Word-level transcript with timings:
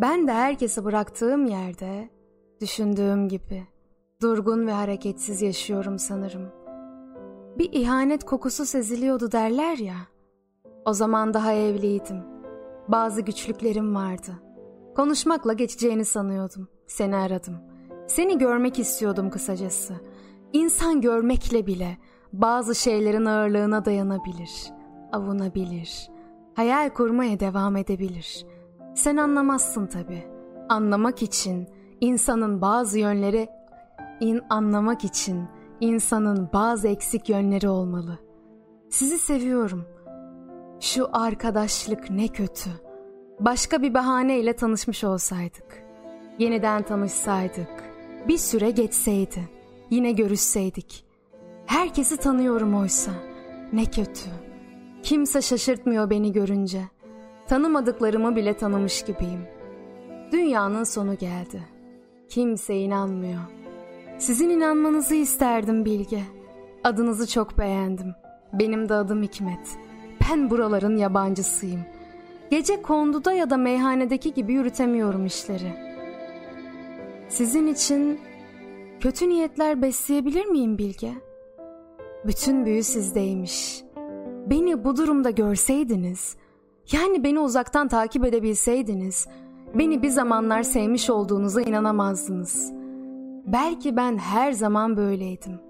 Ben 0.00 0.28
de 0.28 0.32
herkesi 0.32 0.84
bıraktığım 0.84 1.46
yerde 1.46 2.08
düşündüğüm 2.60 3.28
gibi 3.28 3.66
durgun 4.22 4.66
ve 4.66 4.72
hareketsiz 4.72 5.42
yaşıyorum 5.42 5.98
sanırım. 5.98 6.48
Bir 7.58 7.72
ihanet 7.72 8.24
kokusu 8.24 8.66
seziliyordu 8.66 9.32
derler 9.32 9.78
ya. 9.78 9.96
O 10.84 10.92
zaman 10.92 11.34
daha 11.34 11.52
evliydim. 11.52 12.22
Bazı 12.88 13.20
güçlüklerim 13.20 13.94
vardı. 13.94 14.30
Konuşmakla 14.96 15.52
geçeceğini 15.52 16.04
sanıyordum. 16.04 16.68
Seni 16.86 17.16
aradım. 17.16 17.56
Seni 18.06 18.38
görmek 18.38 18.78
istiyordum 18.78 19.30
kısacası. 19.30 19.94
İnsan 20.52 21.00
görmekle 21.00 21.66
bile 21.66 21.98
bazı 22.32 22.74
şeylerin 22.74 23.24
ağırlığına 23.24 23.84
dayanabilir, 23.84 24.72
avunabilir, 25.12 26.10
hayal 26.54 26.90
kurmaya 26.90 27.40
devam 27.40 27.76
edebilir. 27.76 28.46
Sen 28.98 29.16
anlamazsın 29.16 29.86
tabii. 29.86 30.26
Anlamak 30.68 31.22
için 31.22 31.68
insanın 32.00 32.60
bazı 32.60 32.98
yönleri 32.98 33.48
in 34.20 34.40
anlamak 34.50 35.04
için 35.04 35.44
insanın 35.80 36.48
bazı 36.52 36.88
eksik 36.88 37.28
yönleri 37.28 37.68
olmalı. 37.68 38.18
Sizi 38.90 39.18
seviyorum. 39.18 39.84
Şu 40.80 41.08
arkadaşlık 41.12 42.10
ne 42.10 42.28
kötü. 42.28 42.70
Başka 43.40 43.82
bir 43.82 43.94
bahaneyle 43.94 44.52
tanışmış 44.52 45.04
olsaydık. 45.04 45.82
Yeniden 46.38 46.82
tanışsaydık. 46.82 47.84
Bir 48.28 48.38
süre 48.38 48.70
geçseydi. 48.70 49.48
Yine 49.90 50.12
görüşseydik. 50.12 51.04
Herkesi 51.66 52.16
tanıyorum 52.16 52.74
oysa. 52.74 53.12
Ne 53.72 53.84
kötü. 53.84 54.30
Kimse 55.02 55.42
şaşırtmıyor 55.42 56.10
beni 56.10 56.32
görünce. 56.32 56.97
Tanımadıklarımı 57.48 58.36
bile 58.36 58.56
tanımış 58.56 59.02
gibiyim. 59.02 59.40
Dünyanın 60.32 60.84
sonu 60.84 61.16
geldi. 61.16 61.62
Kimse 62.28 62.76
inanmıyor. 62.76 63.40
Sizin 64.18 64.50
inanmanızı 64.50 65.14
isterdim 65.14 65.84
Bilge. 65.84 66.20
Adınızı 66.84 67.26
çok 67.26 67.58
beğendim. 67.58 68.14
Benim 68.52 68.88
de 68.88 68.94
adım 68.94 69.22
Hikmet. 69.22 69.78
Ben 70.30 70.50
buraların 70.50 70.96
yabancısıyım. 70.96 71.80
Gece 72.50 72.82
konduda 72.82 73.32
ya 73.32 73.50
da 73.50 73.56
meyhanedeki 73.56 74.34
gibi 74.34 74.52
yürütemiyorum 74.52 75.26
işleri. 75.26 75.72
Sizin 77.28 77.66
için 77.66 78.20
kötü 79.00 79.28
niyetler 79.28 79.82
besleyebilir 79.82 80.46
miyim 80.46 80.78
Bilge? 80.78 81.12
Bütün 82.26 82.64
büyü 82.64 82.82
sizdeymiş. 82.82 83.82
Beni 84.46 84.84
bu 84.84 84.96
durumda 84.96 85.30
görseydiniz, 85.30 86.36
yani 86.92 87.24
beni 87.24 87.40
uzaktan 87.40 87.88
takip 87.88 88.24
edebilseydiniz, 88.24 89.28
beni 89.74 90.02
bir 90.02 90.08
zamanlar 90.08 90.62
sevmiş 90.62 91.10
olduğunuza 91.10 91.60
inanamazdınız. 91.60 92.72
Belki 93.46 93.96
ben 93.96 94.16
her 94.16 94.52
zaman 94.52 94.96
böyleydim. 94.96 95.60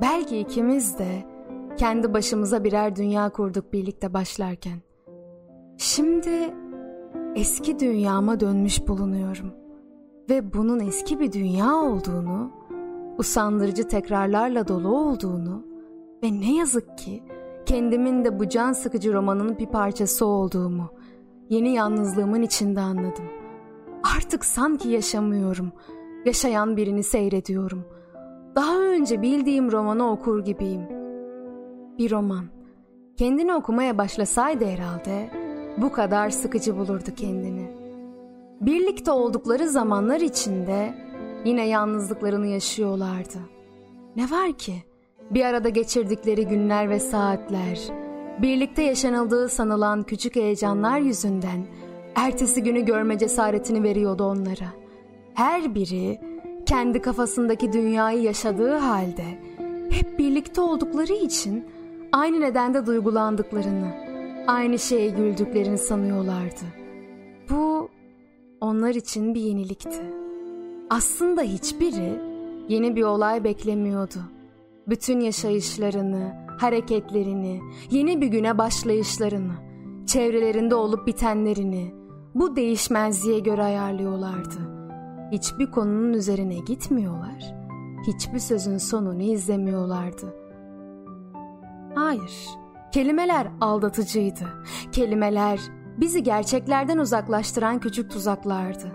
Belki 0.00 0.38
ikimiz 0.38 0.98
de 0.98 1.24
kendi 1.76 2.12
başımıza 2.14 2.64
birer 2.64 2.96
dünya 2.96 3.28
kurduk 3.28 3.72
birlikte 3.72 4.14
başlarken. 4.14 4.78
Şimdi 5.78 6.54
eski 7.34 7.78
dünyama 7.80 8.40
dönmüş 8.40 8.88
bulunuyorum 8.88 9.52
ve 10.30 10.54
bunun 10.54 10.80
eski 10.80 11.20
bir 11.20 11.32
dünya 11.32 11.74
olduğunu, 11.74 12.50
usandırıcı 13.18 13.88
tekrarlarla 13.88 14.68
dolu 14.68 14.88
olduğunu 14.88 15.64
ve 16.22 16.40
ne 16.40 16.56
yazık 16.56 16.98
ki 16.98 17.22
kendimin 17.70 18.24
de 18.24 18.38
bu 18.38 18.48
can 18.48 18.72
sıkıcı 18.72 19.12
romanın 19.12 19.58
bir 19.58 19.66
parçası 19.66 20.26
olduğumu, 20.26 20.90
yeni 21.48 21.74
yalnızlığımın 21.74 22.42
içinde 22.42 22.80
anladım. 22.80 23.24
Artık 24.16 24.44
sanki 24.44 24.88
yaşamıyorum, 24.88 25.72
yaşayan 26.24 26.76
birini 26.76 27.02
seyrediyorum. 27.02 27.84
Daha 28.54 28.78
önce 28.78 29.22
bildiğim 29.22 29.72
romanı 29.72 30.10
okur 30.10 30.44
gibiyim. 30.44 30.82
Bir 31.98 32.10
roman. 32.10 32.44
Kendini 33.16 33.54
okumaya 33.54 33.98
başlasaydı 33.98 34.64
herhalde 34.64 35.30
bu 35.76 35.92
kadar 35.92 36.30
sıkıcı 36.30 36.76
bulurdu 36.76 37.10
kendini. 37.16 37.70
Birlikte 38.60 39.10
oldukları 39.10 39.68
zamanlar 39.68 40.20
içinde 40.20 40.94
yine 41.44 41.68
yalnızlıklarını 41.68 42.46
yaşıyorlardı. 42.46 43.38
Ne 44.16 44.30
var 44.30 44.52
ki? 44.52 44.89
Bir 45.30 45.44
arada 45.44 45.68
geçirdikleri 45.68 46.46
günler 46.46 46.90
ve 46.90 47.00
saatler, 47.00 47.78
birlikte 48.42 48.82
yaşanıldığı 48.82 49.48
sanılan 49.48 50.02
küçük 50.02 50.36
heyecanlar 50.36 50.98
yüzünden 50.98 51.66
ertesi 52.14 52.62
günü 52.62 52.84
görme 52.84 53.18
cesaretini 53.18 53.82
veriyordu 53.82 54.24
onlara. 54.24 54.66
Her 55.34 55.74
biri 55.74 56.20
kendi 56.66 57.02
kafasındaki 57.02 57.72
dünyayı 57.72 58.22
yaşadığı 58.22 58.76
halde 58.76 59.24
hep 59.90 60.18
birlikte 60.18 60.60
oldukları 60.60 61.12
için 61.12 61.64
aynı 62.12 62.40
nedende 62.40 62.86
duygulandıklarını, 62.86 63.92
aynı 64.46 64.78
şeye 64.78 65.08
güldüklerini 65.08 65.78
sanıyorlardı. 65.78 66.64
Bu 67.50 67.88
onlar 68.60 68.94
için 68.94 69.34
bir 69.34 69.40
yenilikti. 69.40 70.02
Aslında 70.90 71.42
hiçbiri 71.42 72.20
yeni 72.68 72.96
bir 72.96 73.02
olay 73.02 73.44
beklemiyordu. 73.44 74.18
Bütün 74.90 75.20
yaşayışlarını, 75.20 76.46
hareketlerini, 76.58 77.60
yeni 77.90 78.20
bir 78.20 78.26
güne 78.26 78.58
başlayışlarını, 78.58 79.52
çevrelerinde 80.06 80.74
olup 80.74 81.06
bitenlerini 81.06 81.94
bu 82.34 82.56
değişmezliğe 82.56 83.38
göre 83.38 83.62
ayarlıyorlardı. 83.62 84.58
Hiçbir 85.32 85.70
konunun 85.70 86.12
üzerine 86.12 86.58
gitmiyorlar. 86.58 87.54
Hiçbir 88.06 88.38
sözün 88.38 88.78
sonunu 88.78 89.22
izlemiyorlardı. 89.22 90.36
Hayır, 91.94 92.48
kelimeler 92.92 93.48
aldatıcıydı. 93.60 94.44
Kelimeler 94.92 95.60
bizi 96.00 96.22
gerçeklerden 96.22 96.98
uzaklaştıran 96.98 97.78
küçük 97.78 98.10
tuzaklardı. 98.10 98.92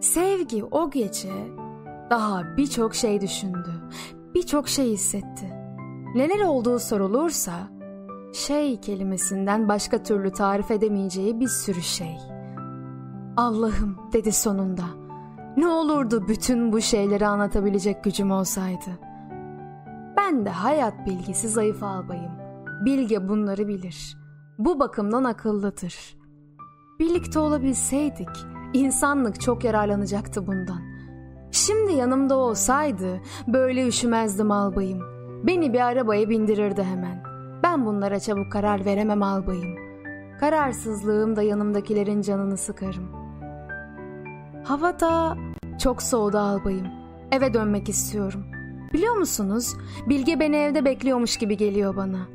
Sevgi 0.00 0.64
o 0.64 0.90
gece 0.90 1.32
daha 2.10 2.56
birçok 2.56 2.94
şey 2.94 3.20
düşündü, 3.20 3.82
birçok 4.34 4.68
şey 4.68 4.90
hissetti. 4.90 5.46
Neler 6.14 6.40
olduğu 6.40 6.78
sorulursa 6.78 7.52
şey 8.32 8.80
kelimesinden 8.80 9.68
başka 9.68 10.02
türlü 10.02 10.32
tarif 10.32 10.70
edemeyeceği 10.70 11.40
bir 11.40 11.48
sürü 11.48 11.82
şey. 11.82 12.16
Allah'ım 13.36 13.96
dedi 14.12 14.32
sonunda. 14.32 14.84
Ne 15.56 15.66
olurdu 15.66 16.28
bütün 16.28 16.72
bu 16.72 16.80
şeyleri 16.80 17.26
anlatabilecek 17.26 18.04
gücüm 18.04 18.30
olsaydı. 18.30 18.90
Ben 20.16 20.46
de 20.46 20.50
hayat 20.50 21.06
bilgisi 21.06 21.48
zayıf 21.48 21.82
albayım. 21.82 22.32
Bilge 22.84 23.28
bunları 23.28 23.68
bilir. 23.68 24.16
Bu 24.58 24.80
bakımdan 24.80 25.24
akıllıdır. 25.24 26.16
Birlikte 26.98 27.38
olabilseydik 27.38 28.28
insanlık 28.72 29.40
çok 29.40 29.64
yararlanacaktı 29.64 30.46
bundan. 30.46 30.91
Şimdi 31.52 31.92
yanımda 31.92 32.36
olsaydı 32.36 33.20
böyle 33.48 33.86
üşümezdim 33.86 34.50
albayım. 34.50 35.00
Beni 35.46 35.72
bir 35.72 35.80
arabaya 35.80 36.28
bindirirdi 36.28 36.82
hemen. 36.82 37.22
Ben 37.62 37.86
bunlara 37.86 38.20
çabuk 38.20 38.52
karar 38.52 38.84
veremem 38.84 39.22
albayım. 39.22 39.76
Kararsızlığım 40.40 41.36
da 41.36 41.42
yanımdakilerin 41.42 42.22
canını 42.22 42.56
sıkarım. 42.56 43.08
Hava 44.64 45.00
da 45.00 45.36
çok 45.82 46.02
soğudu 46.02 46.38
albayım. 46.38 46.86
Eve 47.32 47.54
dönmek 47.54 47.88
istiyorum. 47.88 48.44
Biliyor 48.92 49.14
musunuz? 49.14 49.76
Bilge 50.08 50.40
beni 50.40 50.56
evde 50.56 50.84
bekliyormuş 50.84 51.36
gibi 51.36 51.56
geliyor 51.56 51.96
bana. 51.96 52.28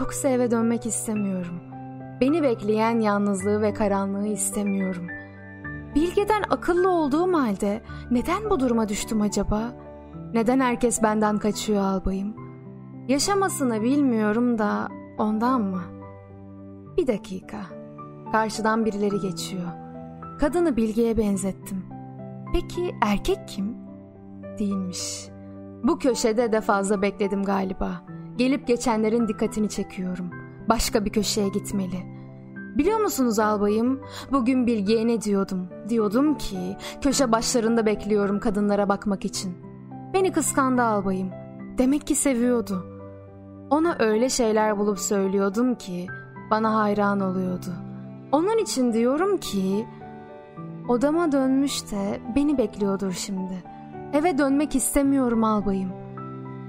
Yoksa 0.00 0.28
eve 0.28 0.50
dönmek 0.50 0.86
istemiyorum. 0.86 1.60
Beni 2.20 2.42
bekleyen 2.42 3.00
yalnızlığı 3.00 3.62
ve 3.62 3.74
karanlığı 3.74 4.26
istemiyorum. 4.26 5.06
Bilge'den 5.94 6.42
akıllı 6.50 6.90
olduğum 6.90 7.32
halde 7.32 7.82
neden 8.10 8.50
bu 8.50 8.60
duruma 8.60 8.88
düştüm 8.88 9.20
acaba? 9.20 9.72
Neden 10.34 10.60
herkes 10.60 11.02
benden 11.02 11.38
kaçıyor 11.38 11.82
albayım? 11.82 12.34
Yaşamasını 13.08 13.82
bilmiyorum 13.82 14.58
da 14.58 14.88
ondan 15.18 15.60
mı? 15.60 15.82
Bir 16.96 17.06
dakika. 17.06 17.60
Karşıdan 18.32 18.84
birileri 18.84 19.20
geçiyor. 19.20 19.68
Kadını 20.40 20.76
Bilge'ye 20.76 21.16
benzettim. 21.16 21.84
Peki 22.52 22.94
erkek 23.02 23.48
kim? 23.48 23.76
Değilmiş. 24.58 25.28
Bu 25.84 25.98
köşede 25.98 26.52
de 26.52 26.60
fazla 26.60 27.02
bekledim 27.02 27.42
galiba. 27.42 27.90
Gelip 28.36 28.66
geçenlerin 28.66 29.28
dikkatini 29.28 29.68
çekiyorum. 29.68 30.30
Başka 30.68 31.04
bir 31.04 31.10
köşeye 31.10 31.48
gitmeli. 31.48 32.11
Biliyor 32.78 33.00
musunuz 33.00 33.38
albayım? 33.38 34.00
Bugün 34.32 34.66
Bilge'ye 34.66 35.06
ne 35.06 35.22
diyordum? 35.22 35.68
Diyordum 35.88 36.38
ki 36.38 36.76
köşe 37.00 37.32
başlarında 37.32 37.86
bekliyorum 37.86 38.40
kadınlara 38.40 38.88
bakmak 38.88 39.24
için. 39.24 39.54
Beni 40.14 40.32
kıskandı 40.32 40.82
albayım. 40.82 41.30
Demek 41.78 42.06
ki 42.06 42.14
seviyordu. 42.14 42.86
Ona 43.70 43.96
öyle 43.98 44.28
şeyler 44.28 44.78
bulup 44.78 44.98
söylüyordum 44.98 45.74
ki 45.74 46.06
bana 46.50 46.74
hayran 46.76 47.20
oluyordu. 47.20 47.72
Onun 48.32 48.58
için 48.58 48.92
diyorum 48.92 49.36
ki 49.36 49.86
Odama 50.88 51.32
dönmüş 51.32 51.90
de 51.90 52.20
beni 52.36 52.58
bekliyordur 52.58 53.12
şimdi. 53.12 53.62
Eve 54.12 54.38
dönmek 54.38 54.74
istemiyorum 54.74 55.44
albayım. 55.44 55.92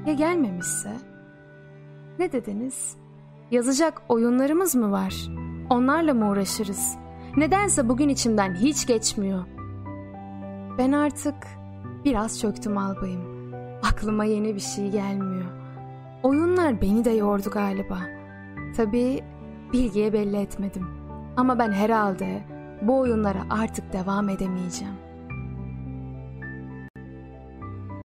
Ya 0.05 0.13
gelmemişse? 0.13 0.91
Ne 2.19 2.31
dediniz? 2.31 2.97
Yazacak 3.51 4.01
oyunlarımız 4.09 4.75
mı 4.75 4.91
var? 4.91 5.29
Onlarla 5.73 6.13
mı 6.13 6.29
uğraşırız? 6.29 6.97
Nedense 7.37 7.89
bugün 7.89 8.09
içimden 8.09 8.53
hiç 8.53 8.87
geçmiyor. 8.87 9.43
Ben 10.77 10.91
artık 10.91 11.35
biraz 12.05 12.39
çöktüm 12.39 12.77
albayım. 12.77 13.21
Aklıma 13.83 14.25
yeni 14.25 14.55
bir 14.55 14.59
şey 14.59 14.91
gelmiyor. 14.91 15.45
Oyunlar 16.23 16.81
beni 16.81 17.05
de 17.05 17.09
yordu 17.09 17.49
galiba. 17.49 17.97
Tabii 18.77 19.23
bilgiye 19.73 20.13
belli 20.13 20.37
etmedim. 20.37 20.87
Ama 21.37 21.59
ben 21.59 21.71
herhalde 21.71 22.43
bu 22.81 22.99
oyunlara 22.99 23.43
artık 23.49 23.93
devam 23.93 24.29
edemeyeceğim. 24.29 24.95